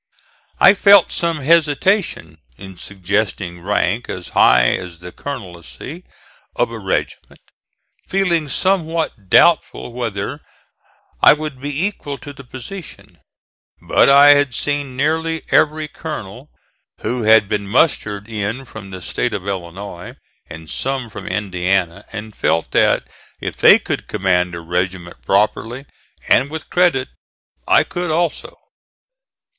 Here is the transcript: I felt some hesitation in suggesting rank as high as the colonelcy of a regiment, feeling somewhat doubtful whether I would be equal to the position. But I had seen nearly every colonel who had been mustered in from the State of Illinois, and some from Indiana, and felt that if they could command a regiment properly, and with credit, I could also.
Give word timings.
I 0.59 0.73
felt 0.73 1.11
some 1.11 1.41
hesitation 1.41 2.39
in 2.57 2.75
suggesting 2.75 3.61
rank 3.61 4.09
as 4.09 4.29
high 4.29 4.69
as 4.69 4.97
the 4.97 5.11
colonelcy 5.11 6.05
of 6.55 6.71
a 6.71 6.79
regiment, 6.79 7.39
feeling 8.07 8.49
somewhat 8.49 9.29
doubtful 9.29 9.93
whether 9.93 10.41
I 11.21 11.33
would 11.33 11.61
be 11.61 11.85
equal 11.85 12.17
to 12.17 12.33
the 12.33 12.43
position. 12.43 13.19
But 13.79 14.09
I 14.09 14.29
had 14.29 14.55
seen 14.55 14.97
nearly 14.97 15.43
every 15.51 15.87
colonel 15.87 16.49
who 17.01 17.21
had 17.21 17.47
been 17.47 17.67
mustered 17.67 18.27
in 18.27 18.65
from 18.65 18.89
the 18.89 19.03
State 19.03 19.35
of 19.35 19.45
Illinois, 19.47 20.15
and 20.49 20.67
some 20.67 21.11
from 21.11 21.27
Indiana, 21.27 22.05
and 22.11 22.35
felt 22.35 22.71
that 22.71 23.07
if 23.39 23.55
they 23.55 23.77
could 23.77 24.07
command 24.07 24.55
a 24.55 24.61
regiment 24.61 25.21
properly, 25.21 25.85
and 26.27 26.49
with 26.49 26.71
credit, 26.71 27.09
I 27.67 27.83
could 27.83 28.09
also. 28.09 28.57